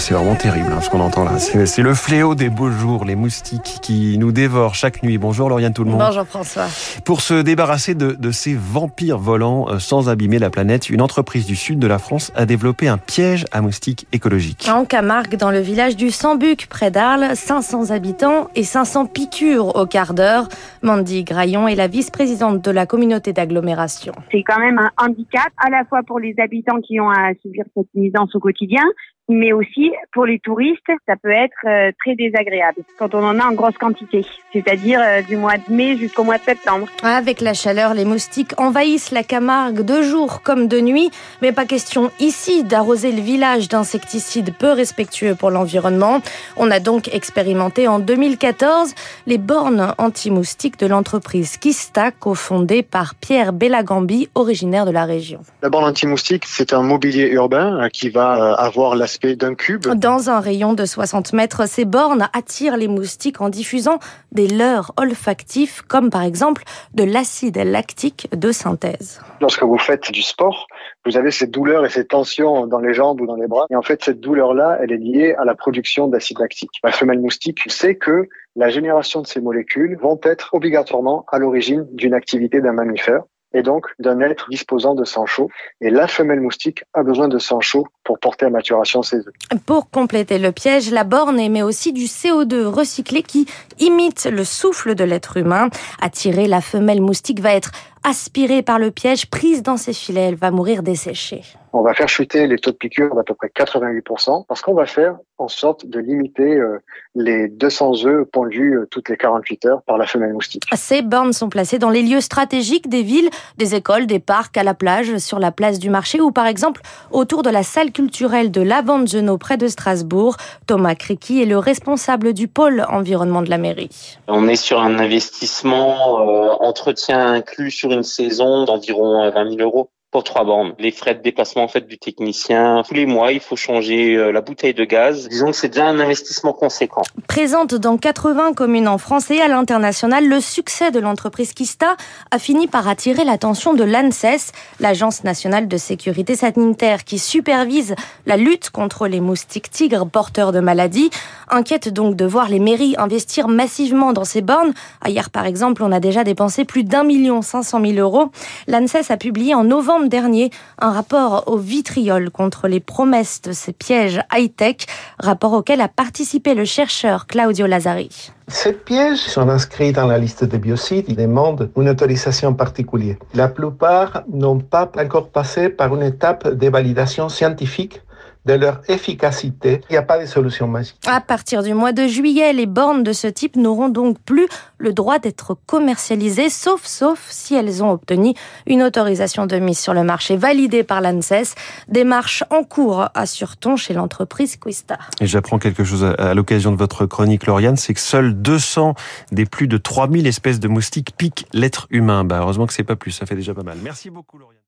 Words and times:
C'est 0.00 0.14
vraiment 0.14 0.34
terrible 0.34 0.72
hein, 0.72 0.80
ce 0.80 0.88
qu'on 0.88 1.00
entend 1.00 1.24
là. 1.24 1.38
C'est 1.38 1.82
le 1.82 1.92
fléau 1.92 2.34
des 2.34 2.48
beaux 2.48 2.70
jours, 2.70 3.04
les 3.04 3.16
moustiques 3.16 3.80
qui 3.82 4.16
nous 4.16 4.32
dévorent 4.32 4.74
chaque 4.74 5.02
nuit. 5.02 5.18
Bonjour 5.18 5.50
Lauriane 5.50 5.74
tout 5.74 5.84
le 5.84 5.90
monde. 5.90 6.00
Bonjour 6.00 6.24
François. 6.24 6.68
Pour 7.04 7.20
se 7.20 7.42
débarrasser 7.42 7.94
de, 7.94 8.12
de 8.12 8.30
ces 8.30 8.54
vampires 8.54 9.18
volants 9.18 9.68
euh, 9.68 9.78
sans 9.78 10.08
abîmer 10.08 10.38
la 10.38 10.48
planète, 10.48 10.88
une 10.88 11.02
entreprise 11.02 11.44
du 11.44 11.54
sud 11.54 11.78
de 11.78 11.86
la 11.86 11.98
France 11.98 12.32
a 12.34 12.46
développé 12.46 12.88
un 12.88 12.96
piège 12.96 13.44
à 13.52 13.60
moustiques 13.60 14.06
écologique. 14.10 14.70
En 14.72 14.86
Camargue, 14.86 15.36
dans 15.36 15.50
le 15.50 15.60
village 15.60 15.96
du 15.96 16.10
Sambuc, 16.10 16.66
près 16.70 16.90
d'Arles, 16.90 17.36
500 17.36 17.90
habitants 17.90 18.48
et 18.54 18.64
500 18.64 19.04
piqûres 19.04 19.76
au 19.76 19.84
quart 19.84 20.14
d'heure. 20.14 20.48
Mandy 20.82 21.24
Graillon 21.24 21.68
est 21.68 21.76
la 21.76 21.88
vice-présidente 21.88 22.64
de 22.64 22.70
la 22.70 22.86
communauté 22.86 23.34
d'agglomération. 23.34 24.14
C'est 24.32 24.44
quand 24.44 24.60
même 24.60 24.78
un 24.78 24.90
handicap 24.96 25.52
à 25.58 25.68
la 25.68 25.84
fois 25.84 26.00
pour 26.06 26.18
les 26.18 26.34
habitants 26.38 26.80
qui 26.80 26.98
ont 27.00 27.10
à 27.10 27.34
subir 27.42 27.64
cette 27.76 27.94
nuisance 27.94 28.34
au 28.34 28.40
quotidien, 28.40 28.84
mais 29.30 29.52
aussi 29.52 29.92
pour 30.12 30.26
les 30.26 30.40
touristes, 30.40 30.90
ça 31.06 31.14
peut 31.22 31.30
être 31.30 31.54
euh, 31.64 31.92
très 32.04 32.16
désagréable 32.16 32.82
quand 32.98 33.14
on 33.14 33.24
en 33.24 33.38
a 33.38 33.44
en 33.44 33.52
grosse 33.52 33.78
quantité, 33.78 34.26
c'est-à-dire 34.52 35.00
euh, 35.00 35.22
du 35.22 35.36
mois 35.36 35.56
de 35.56 35.72
mai 35.72 35.96
jusqu'au 35.96 36.24
mois 36.24 36.38
de 36.38 36.42
septembre. 36.42 36.88
Avec 37.02 37.40
la 37.40 37.54
chaleur, 37.54 37.94
les 37.94 38.04
moustiques 38.04 38.52
envahissent 38.58 39.12
la 39.12 39.22
Camargue 39.22 39.82
de 39.82 40.02
jour 40.02 40.42
comme 40.42 40.66
de 40.66 40.80
nuit, 40.80 41.10
mais 41.42 41.52
pas 41.52 41.64
question 41.64 42.10
ici 42.18 42.64
d'arroser 42.64 43.12
le 43.12 43.22
village 43.22 43.68
d'insecticides 43.68 44.52
peu 44.58 44.72
respectueux 44.72 45.36
pour 45.36 45.50
l'environnement. 45.50 46.20
On 46.56 46.70
a 46.70 46.80
donc 46.80 47.08
expérimenté 47.14 47.86
en 47.86 48.00
2014 48.00 48.94
les 49.28 49.38
bornes 49.38 49.94
anti-moustiques 49.98 50.78
de 50.80 50.86
l'entreprise 50.86 51.56
Kista, 51.56 52.10
cofondée 52.10 52.82
par 52.82 53.14
Pierre 53.14 53.52
Bellagambi, 53.52 54.28
originaire 54.34 54.86
de 54.86 54.90
la 54.90 55.04
région. 55.04 55.40
La 55.62 55.68
borne 55.68 55.84
anti-moustique, 55.84 56.46
c'est 56.46 56.72
un 56.72 56.82
mobilier 56.82 57.28
urbain 57.28 57.88
qui 57.92 58.08
va 58.08 58.54
avoir 58.54 58.96
l'aspect 58.96 59.19
d'un 59.22 59.54
cube. 59.54 59.86
Dans 59.86 60.30
un 60.30 60.40
rayon 60.40 60.74
de 60.74 60.84
60 60.84 61.32
mètres, 61.32 61.68
ces 61.68 61.84
bornes 61.84 62.28
attirent 62.32 62.76
les 62.76 62.88
moustiques 62.88 63.40
en 63.40 63.48
diffusant 63.48 63.98
des 64.32 64.48
leurres 64.48 64.92
olfactifs, 64.96 65.82
comme 65.82 66.10
par 66.10 66.22
exemple 66.22 66.62
de 66.94 67.04
l'acide 67.04 67.58
lactique 67.58 68.28
de 68.34 68.52
synthèse. 68.52 69.20
Lorsque 69.40 69.62
vous 69.62 69.78
faites 69.78 70.10
du 70.10 70.22
sport, 70.22 70.66
vous 71.04 71.16
avez 71.16 71.30
cette 71.30 71.50
douleur 71.50 71.84
et 71.84 71.90
cette 71.90 72.08
tension 72.08 72.66
dans 72.66 72.80
les 72.80 72.94
jambes 72.94 73.20
ou 73.20 73.26
dans 73.26 73.36
les 73.36 73.46
bras. 73.46 73.66
Et 73.70 73.76
en 73.76 73.82
fait, 73.82 74.02
cette 74.04 74.20
douleur-là, 74.20 74.78
elle 74.82 74.92
est 74.92 74.98
liée 74.98 75.34
à 75.38 75.44
la 75.44 75.54
production 75.54 76.08
d'acide 76.08 76.38
lactique. 76.38 76.70
La 76.82 76.92
femelle 76.92 77.20
moustique 77.20 77.60
sait 77.70 77.96
que 77.96 78.28
la 78.56 78.68
génération 78.68 79.22
de 79.22 79.26
ces 79.26 79.40
molécules 79.40 79.96
vont 80.00 80.18
être 80.22 80.54
obligatoirement 80.54 81.24
à 81.30 81.38
l'origine 81.38 81.86
d'une 81.92 82.14
activité 82.14 82.60
d'un 82.60 82.72
mammifère 82.72 83.22
et 83.52 83.62
donc 83.62 83.86
d'un 83.98 84.20
être 84.20 84.48
disposant 84.50 84.94
de 84.94 85.04
sang 85.04 85.26
chaud. 85.26 85.48
Et 85.80 85.90
la 85.90 86.06
femelle 86.06 86.40
moustique 86.40 86.84
a 86.94 87.02
besoin 87.02 87.28
de 87.28 87.38
sang 87.38 87.60
chaud 87.60 87.86
pour 88.04 88.18
porter 88.18 88.46
à 88.46 88.50
maturation 88.50 89.02
ses 89.02 89.18
œufs. 89.18 89.34
Pour 89.66 89.90
compléter 89.90 90.38
le 90.38 90.52
piège, 90.52 90.90
la 90.90 91.04
borne 91.04 91.38
émet 91.38 91.62
aussi 91.62 91.92
du 91.92 92.04
CO2 92.04 92.64
recyclé 92.64 93.22
qui 93.22 93.46
imite 93.78 94.26
le 94.26 94.44
souffle 94.44 94.94
de 94.94 95.04
l'être 95.04 95.36
humain. 95.36 95.68
Attirer 96.00 96.46
la 96.46 96.60
femelle 96.60 97.00
moustique 97.00 97.40
va 97.40 97.54
être 97.54 97.72
aspirée 98.02 98.62
par 98.62 98.78
le 98.78 98.90
piège, 98.90 99.26
prise 99.26 99.62
dans 99.62 99.76
ses 99.76 99.92
filets, 99.92 100.28
elle 100.28 100.34
va 100.34 100.50
mourir 100.50 100.82
desséchée. 100.82 101.42
On 101.72 101.82
va 101.82 101.94
faire 101.94 102.08
chuter 102.08 102.48
les 102.48 102.58
taux 102.58 102.72
de 102.72 102.76
piqûre 102.76 103.14
d'à 103.14 103.22
peu 103.22 103.34
près 103.34 103.48
88% 103.48 104.44
parce 104.48 104.60
qu'on 104.60 104.74
va 104.74 104.86
faire 104.86 105.16
en 105.38 105.48
sorte 105.48 105.86
de 105.86 106.00
limiter 106.00 106.56
euh, 106.56 106.78
les 107.14 107.48
200 107.48 108.04
œufs 108.04 108.26
pondus 108.30 108.74
euh, 108.74 108.86
toutes 108.90 109.08
les 109.08 109.16
48 109.16 109.66
heures 109.66 109.82
par 109.82 109.96
la 109.96 110.06
femelle 110.06 110.32
moustique. 110.32 110.64
Ces 110.74 111.00
bornes 111.02 111.32
sont 111.32 111.48
placées 111.48 111.78
dans 111.78 111.88
les 111.88 112.02
lieux 112.02 112.20
stratégiques 112.20 112.88
des 112.88 113.02
villes, 113.02 113.30
des 113.56 113.74
écoles, 113.74 114.06
des 114.06 114.18
parcs, 114.18 114.56
à 114.56 114.64
la 114.64 114.74
plage, 114.74 115.16
sur 115.18 115.38
la 115.38 115.52
place 115.52 115.78
du 115.78 115.90
marché 115.90 116.20
ou 116.20 116.32
par 116.32 116.46
exemple 116.46 116.82
autour 117.12 117.42
de 117.42 117.50
la 117.50 117.62
salle 117.62 117.92
culturelle 117.92 118.50
de 118.50 118.60
Lavangenot 118.60 119.38
près 119.38 119.56
de 119.56 119.68
Strasbourg. 119.68 120.36
Thomas 120.66 120.96
Criqui 120.96 121.40
est 121.40 121.46
le 121.46 121.58
responsable 121.58 122.32
du 122.32 122.48
pôle 122.48 122.84
environnement 122.88 123.42
de 123.42 123.50
la 123.50 123.58
mairie. 123.58 124.18
On 124.26 124.48
est 124.48 124.56
sur 124.56 124.80
un 124.80 124.98
investissement 124.98 126.20
euh, 126.20 126.56
entretien 126.60 127.32
inclus 127.32 127.70
sur 127.70 127.89
une 127.92 128.02
saison 128.02 128.64
d'environ 128.64 129.30
20 129.30 129.56
000 129.56 129.62
euros 129.62 129.90
pour 130.10 130.24
trois 130.24 130.44
bornes. 130.44 130.74
Les 130.78 130.90
frais 130.90 131.14
de 131.14 131.22
déplacement 131.22 131.62
en 131.62 131.68
fait 131.68 131.86
du 131.86 131.96
technicien, 131.96 132.82
tous 132.86 132.94
les 132.94 133.06
mois, 133.06 133.32
il 133.32 133.40
faut 133.40 133.54
changer 133.54 134.16
euh, 134.16 134.32
la 134.32 134.40
bouteille 134.40 134.74
de 134.74 134.84
gaz. 134.84 135.28
Disons 135.28 135.52
que 135.52 135.56
c'est 135.56 135.68
déjà 135.68 135.86
un 135.86 136.00
investissement 136.00 136.52
conséquent. 136.52 137.02
Présente 137.28 137.76
dans 137.76 137.96
80 137.96 138.54
communes 138.54 138.88
en 138.88 138.98
France 138.98 139.30
et 139.30 139.40
à 139.40 139.46
l'international, 139.46 140.28
le 140.28 140.40
succès 140.40 140.90
de 140.90 140.98
l'entreprise 140.98 141.52
Kista 141.52 141.96
a 142.32 142.38
fini 142.40 142.66
par 142.66 142.88
attirer 142.88 143.24
l'attention 143.24 143.72
de 143.72 143.84
l'ANSES, 143.84 144.52
l'Agence 144.80 145.22
nationale 145.22 145.68
de 145.68 145.76
sécurité 145.76 146.34
sanitaire 146.34 147.04
qui 147.04 147.20
supervise 147.20 147.94
la 148.26 148.36
lutte 148.36 148.70
contre 148.70 149.06
les 149.06 149.20
moustiques 149.20 149.70
tigres 149.70 150.06
porteurs 150.06 150.50
de 150.50 150.60
maladies. 150.60 151.10
Inquiète 151.48 151.88
donc 151.88 152.16
de 152.16 152.24
voir 152.24 152.48
les 152.48 152.58
mairies 152.58 152.96
investir 152.98 153.46
massivement 153.46 154.12
dans 154.12 154.24
ces 154.24 154.42
bornes. 154.42 154.72
Hier, 155.06 155.30
par 155.30 155.46
exemple, 155.46 155.84
on 155.84 155.92
a 155.92 156.00
déjà 156.00 156.24
dépensé 156.24 156.64
plus 156.64 156.82
d'un 156.82 157.04
million 157.04 157.42
cinq 157.42 157.62
cent 157.62 157.78
mille 157.78 158.00
euros. 158.00 158.30
L'ANSES 158.66 159.10
a 159.10 159.16
publié 159.16 159.54
en 159.54 159.62
novembre 159.62 159.99
dernier 160.08 160.50
un 160.78 160.90
rapport 160.90 161.44
au 161.46 161.56
vitriol 161.56 162.30
contre 162.30 162.68
les 162.68 162.80
promesses 162.80 163.42
de 163.42 163.52
ces 163.52 163.72
pièges 163.72 164.20
high-tech, 164.32 164.86
rapport 165.18 165.52
auquel 165.52 165.80
a 165.80 165.88
participé 165.88 166.54
le 166.54 166.64
chercheur 166.64 167.26
Claudio 167.26 167.66
Lazzari. 167.66 168.32
Ces 168.48 168.72
pièges 168.72 169.20
sont 169.20 169.48
inscrits 169.48 169.92
dans 169.92 170.06
la 170.06 170.18
liste 170.18 170.44
des 170.44 170.58
biocides. 170.58 171.04
Ils 171.08 171.16
demandent 171.16 171.70
une 171.76 171.88
autorisation 171.88 172.52
particulière. 172.52 173.16
La 173.32 173.48
plupart 173.48 174.24
n'ont 174.32 174.58
pas 174.58 174.90
encore 174.98 175.28
passé 175.28 175.68
par 175.68 175.94
une 175.94 176.02
étape 176.02 176.48
de 176.48 176.68
validation 176.68 177.28
scientifique 177.28 178.02
de 178.46 178.54
leur 178.54 178.80
efficacité. 178.88 179.82
Il 179.90 179.92
n'y 179.92 179.98
a 179.98 180.02
pas 180.02 180.18
de 180.18 180.26
solution 180.26 180.66
magique. 180.66 180.96
À 181.06 181.20
partir 181.20 181.62
du 181.62 181.74
mois 181.74 181.92
de 181.92 182.06
juillet, 182.06 182.52
les 182.52 182.66
bornes 182.66 183.02
de 183.02 183.12
ce 183.12 183.26
type 183.26 183.56
n'auront 183.56 183.88
donc 183.88 184.18
plus 184.20 184.48
le 184.78 184.92
droit 184.92 185.18
d'être 185.18 185.56
commercialisées, 185.66 186.48
sauf, 186.48 186.84
sauf 186.84 187.26
si 187.28 187.54
elles 187.54 187.82
ont 187.82 187.90
obtenu 187.90 188.34
une 188.66 188.82
autorisation 188.82 189.46
de 189.46 189.56
mise 189.56 189.78
sur 189.78 189.94
le 189.94 190.04
marché 190.04 190.36
validée 190.36 190.84
par 190.84 191.00
l'ANSES. 191.00 191.54
Démarche 191.88 192.44
en 192.50 192.64
cours, 192.64 193.08
assure-t-on, 193.14 193.76
chez 193.76 193.94
l'entreprise 193.94 194.56
Quista. 194.56 194.98
Et 195.20 195.26
j'apprends 195.26 195.58
quelque 195.58 195.84
chose 195.84 196.04
à 196.04 196.34
l'occasion 196.34 196.72
de 196.72 196.76
votre 196.76 197.06
chronique, 197.06 197.46
Lauriane, 197.46 197.76
c'est 197.76 197.94
que 197.94 198.00
seuls 198.00 198.34
200 198.34 198.94
des 199.32 199.44
plus 199.44 199.68
de 199.68 199.76
3000 199.76 200.26
espèces 200.26 200.60
de 200.60 200.68
moustiques 200.68 201.14
piquent 201.16 201.46
l'être 201.52 201.86
humain. 201.90 202.24
Bah, 202.24 202.38
heureusement 202.40 202.66
que 202.66 202.72
c'est 202.72 202.84
pas 202.84 202.96
plus, 202.96 203.10
ça 203.10 203.26
fait 203.26 203.36
déjà 203.36 203.54
pas 203.54 203.62
mal. 203.62 203.78
Merci 203.82 204.10
beaucoup, 204.10 204.38
Lauriane. 204.38 204.58